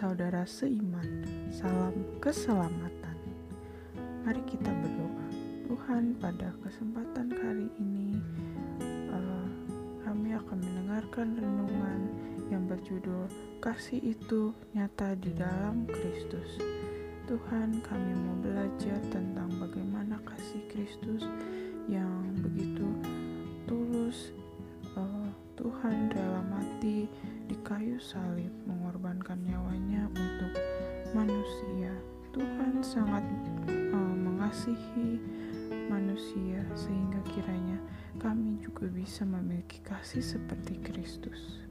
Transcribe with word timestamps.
saudara 0.00 0.48
seiman, 0.48 1.28
salam 1.52 1.92
keselamatan. 2.24 3.20
Mari 4.24 4.40
kita 4.48 4.72
berdoa. 4.72 5.28
Tuhan, 5.68 6.16
pada 6.16 6.56
kesempatan 6.64 7.28
kali 7.28 7.68
ini 7.76 8.16
uh, 9.12 9.48
kami 10.00 10.32
akan 10.32 10.56
mendengarkan 10.56 11.36
renungan 11.36 12.00
yang 12.48 12.64
berjudul 12.64 13.28
"Kasih 13.60 14.00
itu 14.16 14.56
nyata 14.72 15.20
di 15.20 15.36
dalam 15.36 15.84
Kristus". 15.84 16.56
Tuhan, 17.28 17.84
kami 17.84 18.12
mau 18.24 18.40
belajar 18.40 18.96
tentang 19.12 19.52
bagaimana 19.60 20.16
kasih 20.24 20.64
Kristus 20.72 21.28
yang 21.92 22.24
begitu 22.40 22.88
tulus. 23.68 24.32
Uh, 24.96 25.28
Tuhan 25.60 26.08
rela 26.08 26.40
mati 26.48 27.04
di 27.44 27.56
kayu 27.60 28.00
salib, 28.00 28.48
mengorbankan 28.90 29.38
nyawanya 29.46 30.02
untuk 30.10 30.50
manusia. 31.14 31.94
Tuhan 32.34 32.82
sangat 32.82 33.22
uh, 33.70 34.14
mengasihi 34.18 35.22
manusia 35.86 36.58
sehingga 36.74 37.22
kiranya 37.30 37.78
kami 38.18 38.58
juga 38.58 38.90
bisa 38.90 39.22
memiliki 39.22 39.78
kasih 39.86 40.18
seperti 40.18 40.82
Kristus. 40.82 41.62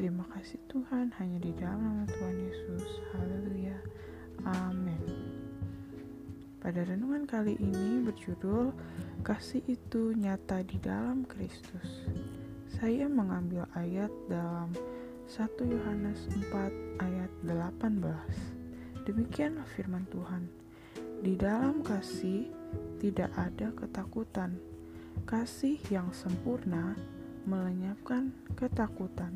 Terima 0.00 0.24
kasih 0.32 0.56
Tuhan 0.72 1.12
hanya 1.20 1.36
di 1.36 1.52
dalam 1.52 1.84
nama 1.84 2.04
Tuhan 2.08 2.32
Yesus. 2.32 2.84
Haleluya. 3.12 3.76
Amin. 4.48 5.04
Pada 6.64 6.80
renungan 6.80 7.28
kali 7.28 7.60
ini 7.60 8.08
berjudul 8.08 8.72
Kasih 9.20 9.60
itu 9.68 10.16
nyata 10.16 10.64
di 10.64 10.80
dalam 10.80 11.28
Kristus. 11.28 12.08
Saya 12.72 13.04
mengambil 13.04 13.68
ayat 13.76 14.08
dalam 14.32 14.72
1 15.24 15.56
Yohanes 15.64 16.28
4 16.28 17.00
ayat 17.00 17.32
18. 17.48 19.08
Demikianlah 19.08 19.64
firman 19.72 20.04
Tuhan. 20.12 20.52
Di 21.24 21.32
dalam 21.40 21.80
kasih 21.80 22.52
tidak 23.00 23.32
ada 23.32 23.72
ketakutan. 23.72 24.60
Kasih 25.24 25.80
yang 25.88 26.12
sempurna 26.12 26.92
melenyapkan 27.48 28.36
ketakutan, 28.52 29.32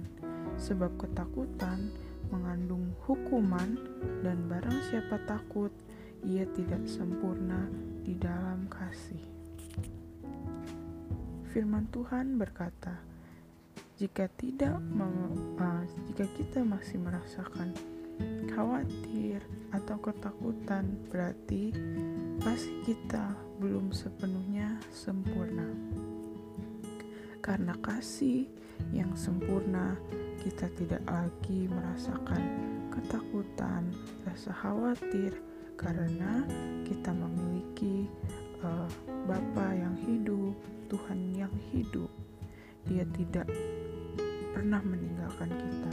sebab 0.61 0.93
ketakutan 1.01 1.89
mengandung 2.29 2.93
hukuman, 3.09 3.81
dan 4.21 4.45
barang 4.45 4.93
siapa 4.93 5.17
takut, 5.25 5.73
ia 6.21 6.45
tidak 6.53 6.85
sempurna 6.85 7.65
di 8.05 8.13
dalam 8.13 8.69
kasih. 8.69 9.25
Firman 11.49 11.89
Tuhan 11.89 12.37
berkata, 12.37 13.08
"Jika 13.99 14.31
tidak, 14.39 14.79
uh, 14.79 15.83
jika 16.07 16.25
kita 16.39 16.63
masih 16.63 17.03
merasakan 17.03 17.75
khawatir 18.55 19.43
atau 19.75 19.99
ketakutan, 19.99 20.87
berarti 21.11 21.75
kasih 22.39 22.79
kita 22.87 23.35
belum 23.59 23.91
sepenuhnya 23.91 24.79
sempurna. 24.95 25.67
Karena 27.43 27.75
kasih 27.83 28.47
yang 28.95 29.19
sempurna, 29.19 29.99
kita 30.47 30.71
tidak 30.79 31.03
lagi 31.11 31.67
merasakan 31.67 32.43
ketakutan, 32.95 33.91
rasa 34.23 34.55
khawatir, 34.55 35.35
karena 35.75 36.47
kita 36.87 37.11
memiliki 37.11 38.07
uh, 38.63 38.87
Bapa 39.27 39.75
yang 39.75 39.99
hidup, 40.07 40.55
Tuhan 40.87 41.35
yang 41.35 41.55
hidup. 41.75 42.11
Dia 42.89 43.05
tidak 43.13 43.51
pernah 44.59 44.83
meninggalkan 44.83 45.55
kita. 45.55 45.93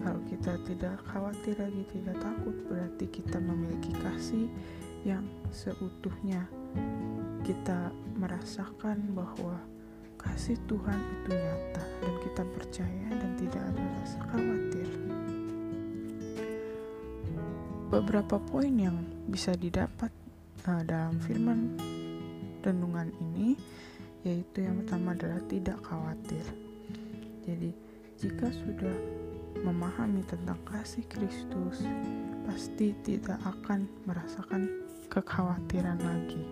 Kalau 0.00 0.20
kita 0.24 0.52
tidak 0.64 0.96
khawatir 1.04 1.52
lagi, 1.60 1.84
tidak 1.92 2.16
takut, 2.16 2.56
berarti 2.64 3.04
kita 3.12 3.36
memiliki 3.36 3.92
kasih 4.00 4.48
yang 5.04 5.20
seutuhnya 5.52 6.48
kita 7.44 7.92
merasakan 8.16 9.04
bahwa 9.12 9.60
kasih 10.16 10.56
Tuhan 10.64 10.96
itu 10.96 11.28
nyata 11.36 11.84
dan 12.00 12.14
kita 12.24 12.42
percaya 12.56 13.06
dan 13.20 13.30
tidak 13.36 13.62
ada 13.68 13.84
rasa 14.00 14.20
khawatir. 14.32 14.88
Beberapa 17.92 18.40
poin 18.40 18.72
yang 18.80 18.96
bisa 19.28 19.52
didapat 19.52 20.08
uh, 20.64 20.80
dalam 20.88 21.20
firman 21.20 21.76
renungan 22.64 23.12
ini 23.20 23.60
yaitu 24.24 24.64
yang 24.64 24.80
pertama 24.80 25.12
adalah 25.12 25.44
tidak 25.52 25.76
khawatir. 25.84 26.48
Jadi, 27.40 27.89
jika 28.20 28.52
sudah 28.52 28.96
memahami 29.64 30.20
tentang 30.28 30.60
kasih 30.68 31.04
Kristus, 31.08 31.80
pasti 32.44 32.92
tidak 33.00 33.40
akan 33.48 33.88
merasakan 34.04 34.68
kekhawatiran 35.08 35.96
lagi. 36.04 36.44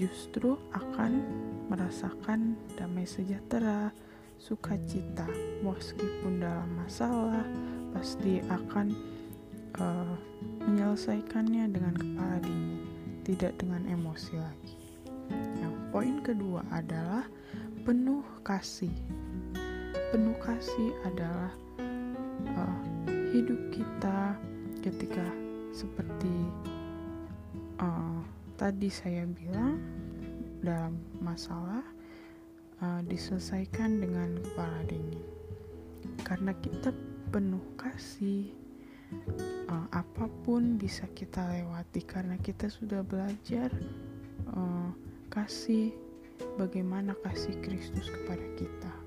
Justru 0.00 0.56
akan 0.72 1.20
merasakan 1.68 2.56
damai 2.72 3.04
sejahtera, 3.04 3.92
sukacita, 4.40 5.28
meskipun 5.60 6.40
dalam 6.40 6.72
masalah, 6.72 7.44
pasti 7.92 8.40
akan 8.48 8.96
uh, 9.76 10.16
menyelesaikannya 10.64 11.68
dengan 11.68 11.94
kepala 12.00 12.40
dingin, 12.40 12.80
tidak 13.28 13.60
dengan 13.60 13.84
emosi 13.84 14.40
lagi. 14.40 14.74
Yang 15.60 15.76
poin 15.92 16.16
kedua 16.24 16.64
adalah 16.72 17.28
penuh 17.84 18.24
kasih. 18.40 18.92
Penuh 20.10 20.34
kasih 20.42 20.90
adalah 21.06 21.54
uh, 22.42 22.82
hidup 23.30 23.70
kita 23.70 24.34
ketika 24.82 25.22
seperti 25.70 26.50
uh, 27.78 28.18
tadi 28.58 28.90
saya 28.90 29.22
bilang 29.30 29.78
dalam 30.66 30.98
masalah 31.22 31.86
uh, 32.82 32.98
diselesaikan 33.06 34.02
dengan 34.02 34.34
kepala 34.42 34.82
dingin. 34.90 35.22
Karena 36.26 36.58
kita 36.58 36.90
penuh 37.30 37.62
kasih 37.78 38.50
uh, 39.70 39.86
apa 39.94 40.26
pun 40.42 40.74
bisa 40.74 41.06
kita 41.14 41.54
lewati. 41.54 42.02
Karena 42.02 42.34
kita 42.34 42.66
sudah 42.66 43.06
belajar 43.06 43.70
uh, 44.58 44.90
kasih 45.30 45.94
bagaimana 46.58 47.14
kasih 47.22 47.54
Kristus 47.62 48.10
kepada 48.10 48.42
kita 48.58 48.99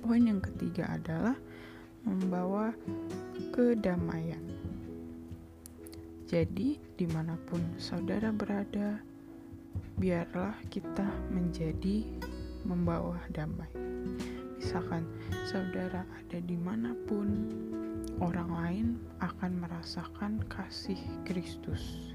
poin 0.00 0.24
yang 0.24 0.40
ketiga 0.40 0.88
adalah 0.90 1.36
membawa 2.02 2.72
kedamaian 3.52 4.42
jadi 6.30 6.78
di 6.78 7.06
mana 7.10 7.34
pun 7.50 7.58
saudara 7.74 8.30
berada 8.30 9.02
biarlah 9.98 10.54
kita 10.70 11.02
menjadi 11.34 12.06
membawa 12.62 13.18
damai. 13.34 13.66
Misalkan 14.62 15.10
saudara 15.42 16.06
ada 16.06 16.38
di 16.38 16.54
mana 16.54 16.94
pun, 17.10 17.50
orang 18.22 18.50
lain 18.54 18.86
akan 19.18 19.58
merasakan 19.58 20.38
kasih 20.46 21.02
Kristus. 21.26 22.14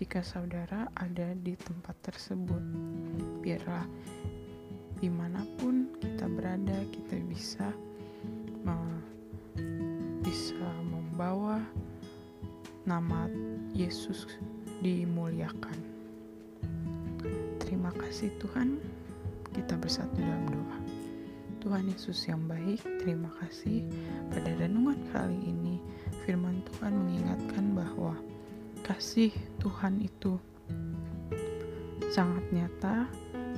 Jika 0.00 0.24
saudara 0.24 0.88
ada 0.96 1.36
di 1.36 1.52
tempat 1.52 2.00
tersebut, 2.00 2.64
biarlah 3.44 3.84
di 4.96 5.12
mana 5.12 5.44
pun 5.44 5.51
berada, 6.52 6.84
kita 6.92 7.16
bisa 7.32 7.66
bisa 10.20 10.68
membawa 10.84 11.64
nama 12.84 13.24
Yesus 13.72 14.28
dimuliakan. 14.84 15.80
Terima 17.56 17.88
kasih 17.96 18.36
Tuhan, 18.36 18.76
kita 19.56 19.80
bersatu 19.80 20.20
dalam 20.20 20.44
doa. 20.52 20.78
Tuhan 21.64 21.88
Yesus 21.88 22.28
yang 22.28 22.44
baik, 22.44 22.84
terima 23.00 23.32
kasih 23.40 23.88
pada 24.28 24.52
renungan 24.52 25.00
kali 25.08 25.40
ini 25.48 25.80
firman 26.28 26.60
Tuhan 26.68 26.92
mengingatkan 26.92 27.72
bahwa 27.72 28.12
kasih 28.84 29.32
Tuhan 29.56 30.04
itu 30.04 30.36
sangat 32.12 32.44
nyata 32.52 33.08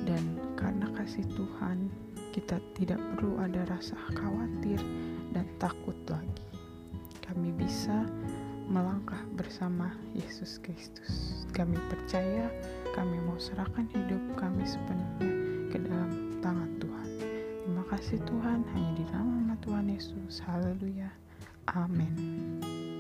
dan 0.06 0.23
karena 0.55 0.87
kasih 0.94 1.26
Tuhan 1.35 1.90
kita 2.34 2.58
tidak 2.75 2.98
perlu 3.14 3.38
ada 3.38 3.62
rasa 3.70 3.94
khawatir 4.10 4.82
dan 5.31 5.46
takut 5.62 5.94
lagi. 6.10 6.42
Kami 7.22 7.54
bisa 7.54 8.10
melangkah 8.66 9.22
bersama 9.38 9.94
Yesus 10.19 10.58
Kristus. 10.58 11.46
Kami 11.54 11.78
percaya, 11.86 12.50
kami 12.98 13.22
mau 13.22 13.38
serahkan 13.38 13.86
hidup 13.94 14.22
kami 14.34 14.66
sepenuhnya 14.66 15.31
ke 15.70 15.78
dalam 15.78 16.42
tangan 16.42 16.70
Tuhan. 16.82 17.08
Terima 17.62 17.84
kasih 17.94 18.19
Tuhan, 18.26 18.66
hanya 18.75 18.92
di 18.98 19.04
dalam 19.14 19.28
nama 19.46 19.54
Tuhan 19.62 19.87
Yesus. 19.94 20.42
Haleluya. 20.42 21.14
Amin. 21.70 22.94